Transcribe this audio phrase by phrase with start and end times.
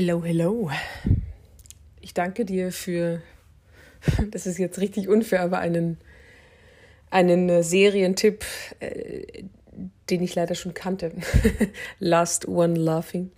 [0.00, 0.70] Hello, hello.
[2.00, 3.20] Ich danke dir für,
[4.30, 5.98] das ist jetzt richtig unfair, aber einen,
[7.10, 8.44] einen äh, Serientipp,
[8.78, 9.42] äh,
[10.08, 11.10] den ich leider schon kannte.
[11.98, 13.32] Last One Laughing.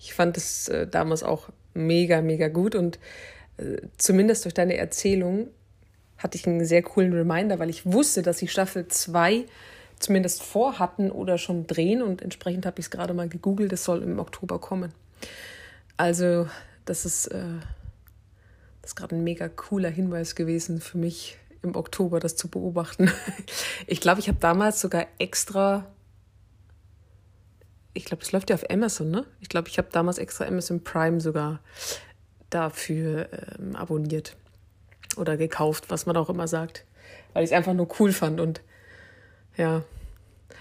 [0.00, 2.98] Ich fand es äh, damals auch mega, mega gut und
[3.58, 5.46] äh, zumindest durch deine Erzählung
[6.18, 9.44] hatte ich einen sehr coolen Reminder, weil ich wusste, dass sie Staffel 2
[10.00, 14.02] zumindest vorhatten oder schon drehen und entsprechend habe ich es gerade mal gegoogelt, es soll
[14.02, 14.92] im Oktober kommen.
[15.96, 16.48] Also,
[16.84, 17.58] das ist, äh,
[18.82, 23.10] ist gerade ein mega cooler Hinweis gewesen für mich im Oktober, das zu beobachten.
[23.86, 25.84] Ich glaube, ich habe damals sogar extra,
[27.92, 29.26] ich glaube, es läuft ja auf Amazon, ne?
[29.40, 31.60] Ich glaube, ich habe damals extra Amazon Prime sogar
[32.50, 33.28] dafür
[33.58, 34.36] ähm, abonniert
[35.16, 36.84] oder gekauft, was man auch immer sagt,
[37.32, 38.60] weil ich es einfach nur cool fand und
[39.56, 39.82] ja.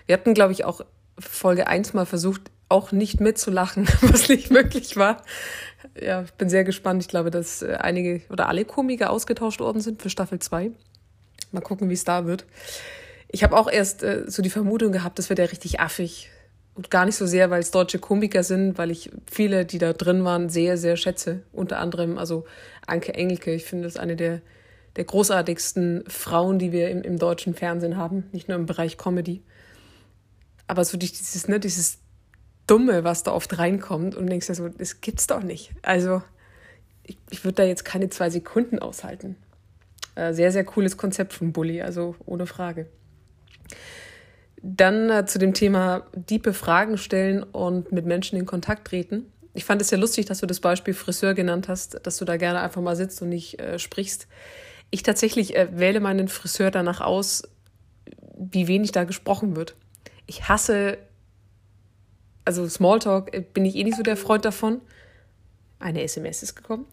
[0.07, 0.81] Wir hatten, glaube ich, auch
[1.19, 5.23] Folge 1 mal versucht, auch nicht mitzulachen, was nicht möglich war.
[5.99, 7.01] Ja, ich bin sehr gespannt.
[7.03, 10.71] Ich glaube, dass äh, einige oder alle Komiker ausgetauscht worden sind für Staffel 2.
[11.51, 12.45] Mal gucken, wie es da wird.
[13.27, 16.29] Ich habe auch erst äh, so die Vermutung gehabt, das wird ja richtig affig.
[16.75, 19.91] Und gar nicht so sehr, weil es deutsche Komiker sind, weil ich viele, die da
[19.91, 21.41] drin waren, sehr, sehr schätze.
[21.51, 22.45] Unter anderem, also
[22.87, 23.53] Anke Engelke.
[23.53, 24.41] Ich finde, das ist eine der,
[24.95, 28.25] der großartigsten Frauen, die wir im, im deutschen Fernsehen haben.
[28.31, 29.43] Nicht nur im Bereich Comedy.
[30.67, 31.98] Aber so dieses, ne, dieses
[32.69, 35.71] Dumme, was da oft reinkommt und denkst dir so, das gibt's doch nicht.
[35.81, 36.21] Also
[37.03, 39.35] ich, ich würde da jetzt keine zwei Sekunden aushalten.
[40.15, 42.87] Äh, sehr, sehr cooles Konzept von Bully, also ohne Frage.
[44.61, 49.31] Dann äh, zu dem Thema diepe Fragen stellen und mit Menschen in Kontakt treten.
[49.53, 52.37] Ich fand es ja lustig, dass du das Beispiel Friseur genannt hast, dass du da
[52.37, 54.27] gerne einfach mal sitzt und nicht äh, sprichst.
[54.91, 57.43] Ich tatsächlich äh, wähle meinen Friseur danach aus,
[58.37, 59.75] wie wenig da gesprochen wird.
[60.27, 60.97] Ich hasse
[62.49, 64.81] also Smalltalk äh, bin ich eh nicht so der Freund davon.
[65.77, 66.87] Eine SMS ist gekommen.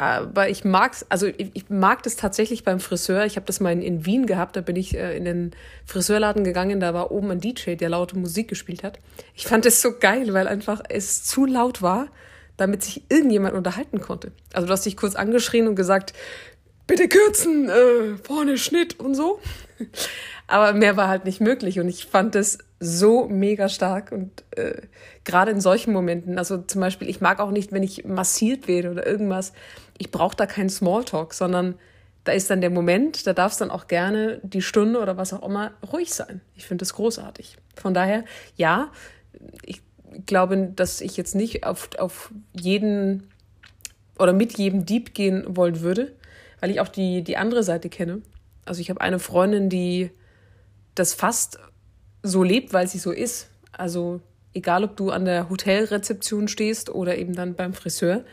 [0.00, 3.24] Aber ich mag's, also ich, mag das tatsächlich beim Friseur.
[3.26, 5.52] Ich habe das mal in, in, Wien gehabt, da bin ich äh, in den
[5.84, 8.98] Friseurladen gegangen, da war oben ein DJ, der laute Musik gespielt hat.
[9.34, 12.08] Ich fand es so geil, weil einfach es zu laut war,
[12.56, 14.32] damit sich irgendjemand unterhalten konnte.
[14.52, 16.12] Also du hast dich kurz angeschrien und gesagt,
[16.86, 19.40] bitte kürzen, äh, vorne Schnitt und so.
[20.46, 24.82] Aber mehr war halt nicht möglich und ich fand es so mega stark und äh,
[25.24, 28.90] gerade in solchen Momenten, also zum Beispiel, ich mag auch nicht, wenn ich massiert werde
[28.90, 29.52] oder irgendwas,
[29.98, 31.74] ich brauche da keinen Smalltalk, sondern
[32.24, 35.32] da ist dann der Moment, da darf es dann auch gerne die Stunde oder was
[35.32, 36.40] auch immer ruhig sein.
[36.54, 37.56] Ich finde das großartig.
[37.76, 38.24] Von daher,
[38.56, 38.90] ja,
[39.64, 39.80] ich
[40.26, 43.30] glaube, dass ich jetzt nicht auf, auf jeden
[44.18, 46.12] oder mit jedem Dieb gehen wollen würde,
[46.66, 48.22] weil ich auch die, die andere Seite kenne.
[48.64, 50.10] Also ich habe eine Freundin, die
[50.96, 51.60] das fast
[52.24, 53.50] so lebt, weil sie so ist.
[53.70, 54.20] Also
[54.52, 58.24] egal, ob du an der Hotelrezeption stehst oder eben dann beim Friseur,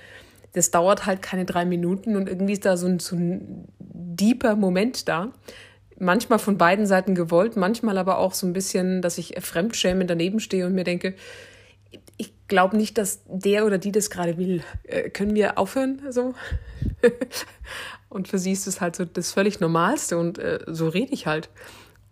[0.53, 4.55] das dauert halt keine drei Minuten und irgendwie ist da so ein, so ein deeper
[4.55, 5.31] Moment da.
[5.99, 10.39] Manchmal von beiden Seiten gewollt, manchmal aber auch so ein bisschen, dass ich fremdschämend daneben
[10.39, 11.13] stehe und mir denke,
[12.17, 14.63] ich glaube nicht, dass der oder die das gerade will.
[14.85, 16.01] Äh, können wir aufhören?
[16.09, 16.33] So?
[18.09, 21.27] und für sie ist es halt so das völlig Normalste und äh, so rede ich
[21.27, 21.49] halt.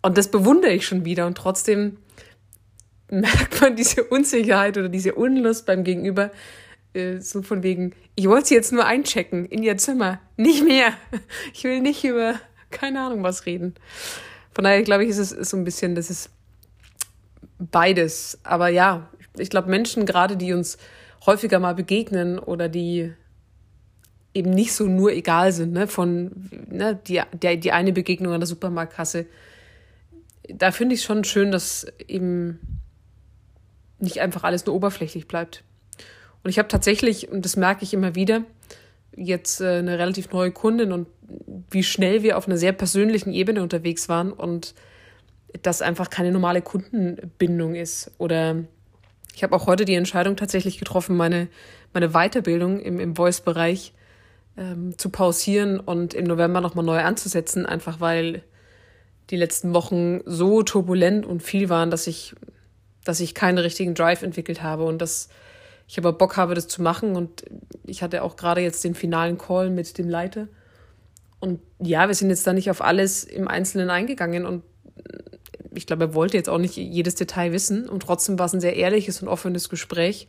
[0.02, 1.98] Und das bewundere ich schon wieder und trotzdem
[3.10, 6.30] merkt man diese Unsicherheit oder diese Unlust beim Gegenüber,
[6.94, 10.92] äh, so von wegen, ich wollte sie jetzt nur einchecken in ihr Zimmer, nicht mehr.
[11.52, 12.34] Ich will nicht über
[12.72, 13.74] keine Ahnung was reden.
[14.54, 16.30] Von daher glaube ich, ist es so ein bisschen, das ist
[17.58, 18.38] beides.
[18.42, 20.78] Aber ja, ich glaube, Menschen gerade, die uns
[21.24, 23.12] häufiger mal begegnen oder die
[24.34, 28.40] eben nicht so nur egal sind, ne, von ne, die, der, die eine Begegnung an
[28.40, 29.26] der Supermarktkasse,
[30.48, 32.80] da finde ich schon schön, dass eben
[33.98, 35.62] nicht einfach alles nur oberflächlich bleibt.
[36.42, 38.42] Und ich habe tatsächlich, und das merke ich immer wieder,
[39.14, 41.06] jetzt äh, eine relativ neue Kundin und
[41.70, 44.74] wie schnell wir auf einer sehr persönlichen Ebene unterwegs waren und
[45.62, 48.10] das einfach keine normale Kundenbindung ist.
[48.18, 48.64] Oder
[49.34, 51.48] ich habe auch heute die Entscheidung tatsächlich getroffen, meine,
[51.92, 53.92] meine Weiterbildung im, im Voice-Bereich
[54.56, 58.42] ähm, zu pausieren und im November nochmal neu anzusetzen, einfach weil
[59.30, 62.34] die letzten Wochen so turbulent und viel waren, dass ich,
[63.04, 65.28] dass ich keinen richtigen Drive entwickelt habe und dass
[65.88, 67.16] ich aber Bock habe, das zu machen.
[67.16, 67.44] Und
[67.84, 70.48] ich hatte auch gerade jetzt den finalen Call mit dem Leiter.
[71.40, 74.62] Und ja, wir sind jetzt da nicht auf alles im Einzelnen eingegangen und
[75.74, 78.60] ich glaube, er wollte jetzt auch nicht jedes Detail wissen und trotzdem war es ein
[78.60, 80.28] sehr ehrliches und offenes Gespräch.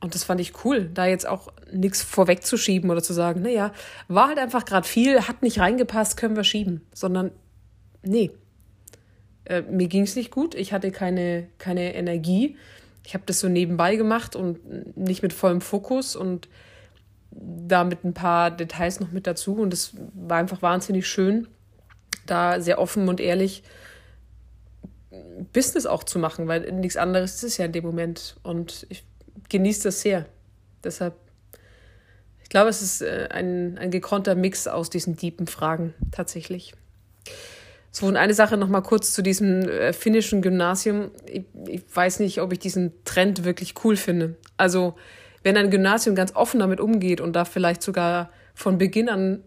[0.00, 3.72] Und das fand ich cool, da jetzt auch nichts vorwegzuschieben oder zu sagen, naja,
[4.08, 7.32] war halt einfach gerade viel, hat nicht reingepasst, können wir schieben, sondern
[8.02, 8.30] nee,
[9.44, 12.56] äh, mir ging es nicht gut, ich hatte keine, keine Energie.
[13.04, 16.48] ich habe das so nebenbei gemacht und nicht mit vollem Fokus und
[17.30, 19.56] da mit ein paar Details noch mit dazu.
[19.56, 21.48] Und es war einfach wahnsinnig schön,
[22.26, 23.62] da sehr offen und ehrlich
[25.52, 28.36] Business auch zu machen, weil nichts anderes ist es ja in dem Moment.
[28.42, 29.04] Und ich
[29.50, 30.26] genieße das sehr.
[30.82, 31.14] Deshalb,
[32.42, 36.74] ich glaube, es ist äh, ein, ein gekonnter Mix aus diesen tiefen Fragen tatsächlich.
[37.92, 41.10] So, und eine Sache noch mal kurz zu diesem äh, finnischen Gymnasium.
[41.26, 44.36] Ich, ich weiß nicht, ob ich diesen Trend wirklich cool finde.
[44.56, 44.94] Also,
[45.42, 49.42] wenn ein Gymnasium ganz offen damit umgeht und da vielleicht sogar von Beginn an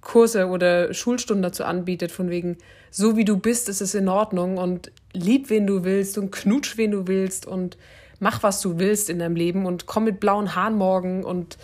[0.00, 2.58] Kurse oder Schulstunden dazu anbietet, von wegen,
[2.90, 6.76] so wie du bist, ist es in Ordnung und lieb, wen du willst und knutsch,
[6.76, 7.76] wen du willst und
[8.24, 11.58] mach, was du willst in deinem Leben und komm mit blauen Haaren morgen und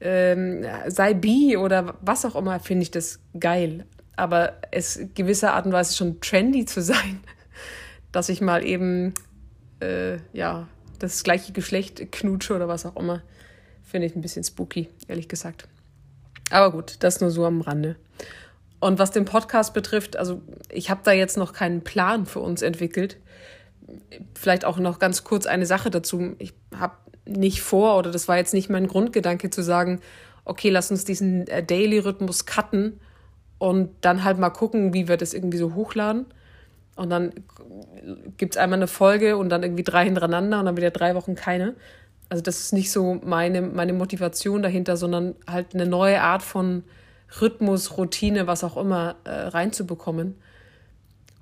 [0.00, 3.84] ähm, sei bi oder was auch immer, finde ich das geil
[4.16, 7.20] aber es gewisser Art und Weise schon trendy zu sein,
[8.12, 9.14] dass ich mal eben
[9.80, 10.66] äh, ja
[10.98, 13.22] das gleiche Geschlecht knutsche oder was auch immer,
[13.84, 15.68] finde ich ein bisschen spooky, ehrlich gesagt.
[16.50, 17.96] Aber gut, das nur so am Rande.
[18.80, 22.62] Und was den Podcast betrifft, also ich habe da jetzt noch keinen Plan für uns
[22.62, 23.18] entwickelt.
[24.34, 26.34] Vielleicht auch noch ganz kurz eine Sache dazu.
[26.38, 30.00] Ich habe nicht vor, oder das war jetzt nicht mein Grundgedanke zu sagen,
[30.44, 33.00] okay, lass uns diesen äh, Daily-Rhythmus cutten
[33.58, 36.26] und dann halt mal gucken, wie wir das irgendwie so hochladen.
[36.94, 37.32] Und dann
[38.38, 41.34] gibt es einmal eine Folge und dann irgendwie drei hintereinander und dann wieder drei Wochen
[41.34, 41.74] keine.
[42.28, 46.84] Also das ist nicht so meine, meine Motivation dahinter, sondern halt eine neue Art von
[47.40, 50.36] Rhythmus, Routine, was auch immer, äh, reinzubekommen.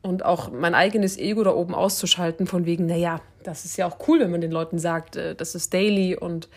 [0.04, 4.06] Und auch mein eigenes Ego da oben auszuschalten, von wegen, naja, das ist ja auch
[4.06, 6.50] cool, wenn man den Leuten sagt, äh, das ist daily und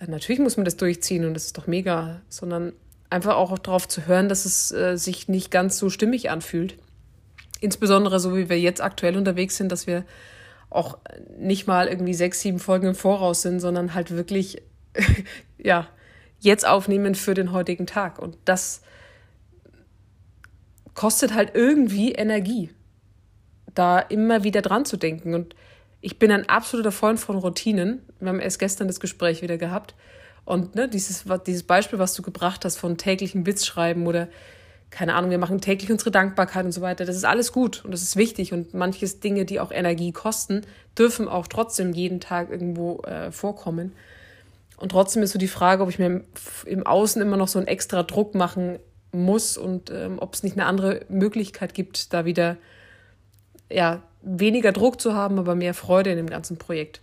[0.00, 2.72] äh, natürlich muss man das durchziehen und das ist doch mega, sondern
[3.08, 6.76] einfach auch darauf zu hören, dass es äh, sich nicht ganz so stimmig anfühlt.
[7.60, 10.04] Insbesondere so wie wir jetzt aktuell unterwegs sind, dass wir
[10.68, 10.98] auch
[11.38, 14.60] nicht mal irgendwie sechs, sieben Folgen im Voraus sind, sondern halt wirklich,
[15.56, 15.86] ja,
[16.40, 18.18] jetzt aufnehmen für den heutigen Tag.
[18.18, 18.82] Und das
[20.94, 22.70] kostet halt irgendwie Energie,
[23.74, 25.34] da immer wieder dran zu denken.
[25.34, 25.54] Und
[26.00, 28.02] ich bin ein absoluter Freund von Routinen.
[28.20, 29.94] Wir haben erst gestern das Gespräch wieder gehabt.
[30.44, 34.28] Und ne, dieses, dieses Beispiel, was du gebracht hast von täglichen Witz schreiben oder
[34.90, 37.92] keine Ahnung, wir machen täglich unsere Dankbarkeit und so weiter, das ist alles gut und
[37.92, 40.66] das ist wichtig und manches Dinge, die auch Energie kosten,
[40.98, 43.92] dürfen auch trotzdem jeden Tag irgendwo äh, vorkommen.
[44.76, 46.24] Und trotzdem ist so die Frage, ob ich mir im,
[46.66, 48.78] im Außen immer noch so einen extra Druck machen
[49.12, 52.56] muss und ähm, ob es nicht eine andere Möglichkeit gibt, da wieder
[53.70, 57.00] ja, weniger Druck zu haben, aber mehr Freude in dem ganzen Projekt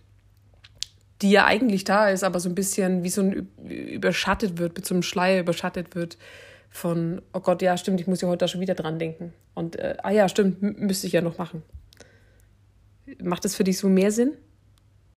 [1.22, 4.86] die ja eigentlich da ist, aber so ein bisschen wie so ein überschattet wird, mit
[4.86, 6.16] so einem Schleier überschattet wird
[6.70, 9.32] von, oh Gott, ja, stimmt, ich muss ja heute da schon wieder dran denken.
[9.54, 11.62] Und, äh, ah ja, stimmt, müsste ich ja noch machen.
[13.22, 14.32] Macht das für dich so mehr Sinn?